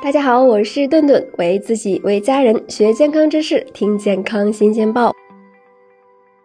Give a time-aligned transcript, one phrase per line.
[0.00, 5.12] 大家好，我是顿顿，为自己为家人学健康知识，听健康新鲜报。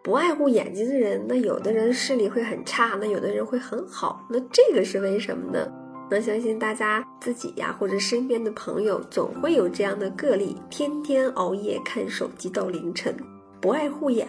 [0.01, 5.71] 不爱护眼睛的人，那有的人视力会很差，那有的人会很好，那这个是为什么呢？
[6.09, 13.15] 那相信大家自己呀，或者身边的朋友，总会有这样的个例：天天熬夜看手机到凌晨，
[13.61, 14.27] 不爱护眼，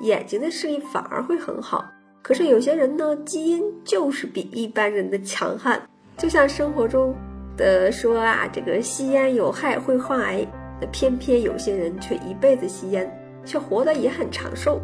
[0.00, 1.84] 眼睛的视力反而会很好。
[2.22, 5.80] 可是有些人呢，基因就是比一般人的强悍，
[6.18, 7.14] 就像生活中。
[7.56, 10.46] 的说啊，这个吸烟有害，会患癌。
[10.80, 13.08] 那偏偏有些人却一辈子吸烟，
[13.44, 14.80] 却活得也很长寿。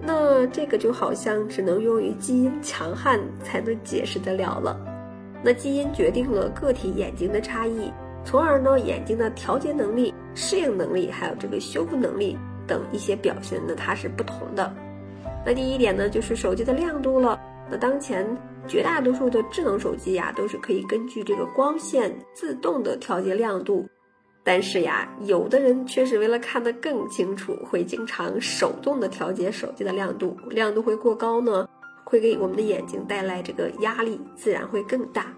[0.00, 4.78] 那这个就好像只能用于基因强悍才能解释得了了。
[5.42, 7.90] 那基因决定了个体眼睛的差异，
[8.24, 12.36] 从而呢，眼睛的调节能力、适应能力，还有这个修复能力
[12.66, 14.72] 等一些表现呢，它是不同的。
[15.46, 17.40] 那第一点呢，就是手机的亮度了。
[17.72, 18.26] 那当前
[18.68, 23.88] 绝大多数的智能手机呀，都是可以根据这个光线自动的调节亮度，
[24.44, 31.66] 但是呀，有的人却是为了看得更清楚，会经常手动的调节手机的亮度，亮度会过高呢，
[32.04, 35.32] 会给我们的眼睛带来这个压力，自然会更大。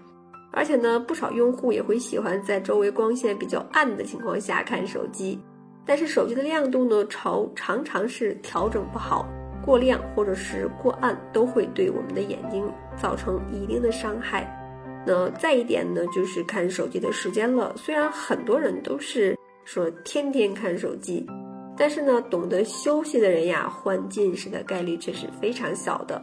[0.51, 5.39] 而且呢，不少用户也会喜欢在周围光线比较暗的情况下看手机，
[5.85, 9.25] 但是手机的亮度呢，朝常常是调整不好。
[9.65, 14.61] 过亮或者是过暗都会对我们的眼睛造成一定的伤害。
[15.07, 17.73] 那再一点呢，就是看手机的时间了。
[17.75, 21.25] 虽然很多人都是说天天看手机，
[21.77, 26.21] 但是呢，懂得休息的人呀，患近视的概率却是非常小的。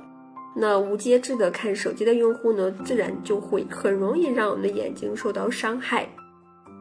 [0.54, 6.08] 那无节制的看手机的用户呢，自然就会很容易让我们的眼睛受到伤害。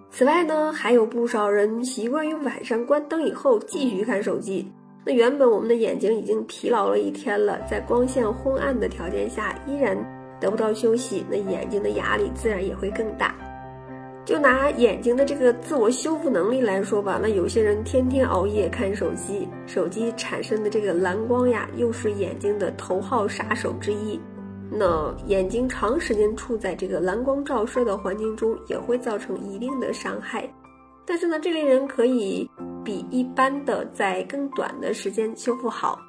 [0.09, 4.69] 此外呢，还有不少人习惯于晚上关灯以后继续看手机。
[5.03, 9.97] 那原本我们的眼睛已经疲劳了一天了，在光线昏暗的条件下，依然
[10.39, 13.35] 得不到休息，那眼睛的压力自然也会更大。
[14.23, 24.19] 就拿眼睛的这个自我修复能力来说吧，那有些人天天熬夜看手机，手机产生的这个蓝光呀，又是眼睛的头号杀手之一。
[24.69, 30.47] 那眼睛长时间处在这个蓝光照射的环境中，也会造成一定的伤害。
[31.05, 32.47] 但是呢，这类人可以。
[32.83, 35.99] 比一般的在更短的时间修复好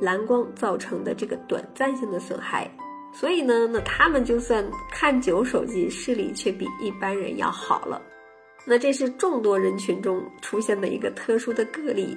[0.00, 2.70] 蓝光造成的这个短暂性的损害，
[3.12, 8.02] 所以呢，那他们就算看久手机，视力却比一般人要好了。
[8.66, 12.16] 那这是众多人群中出现的一个特殊的个例，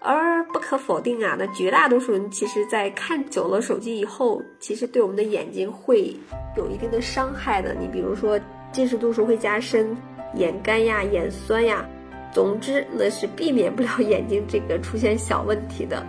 [0.00, 6.14] 而不可否定啊，那绝大多数人其实在看久了手机以后，其实对我们的眼睛会
[6.56, 7.74] 有一定的伤害的。
[7.74, 8.38] 你比如说
[8.72, 9.96] 近视度数会加深，
[10.34, 11.88] 眼干呀，眼酸呀。
[12.32, 16.04] 总之，那是避免不了眼睛这个出现小问题的。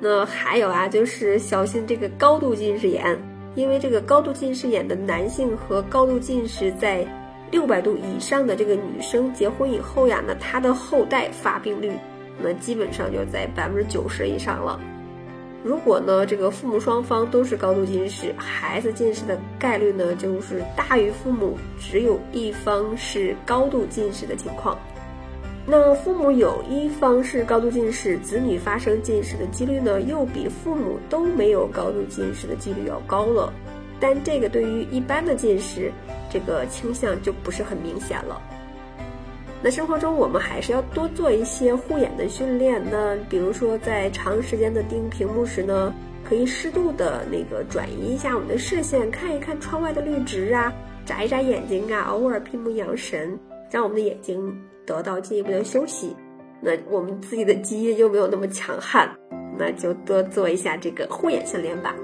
[0.00, 3.16] 那还有啊，就是小心这个高度近视眼，
[3.54, 7.06] 因为这个高度近视眼的男性和高度近视在
[7.52, 11.92] 六百度以上的这个女生结婚以后呀，那她的后代发病率
[12.42, 14.80] 那基本上就在百分之九十以上了。
[15.62, 24.76] 如果呢，这个父母双方都是高度近视，孩子近视的概率呢就是大于父母只有一方是高度近视的情况。
[25.64, 33.52] 那父母有一方是高度近视，子女发生近视的几率呢，又比父母都没有高度近视的几率要高了。
[34.00, 35.92] 但这个对于一般的近视，
[36.28, 38.42] 这个倾向就不是很明显了。
[39.62, 42.82] 那生活中我们还是要多做一些护眼的训练。
[42.90, 45.94] 那比如说在长时间的盯屏幕时呢，
[46.28, 50.72] 可以适度的那个转移一下我们的视线，看一看窗外的绿植啊，
[51.06, 53.38] 眨一眨眼睛啊，偶尔闭目养神，
[53.72, 54.54] 让我们的眼睛。
[54.84, 56.12] 得到进一步的休息，
[56.60, 59.08] 那我们自己的基因又没有那么强悍，
[59.56, 61.94] 那就多做一下这个护眼训练吧。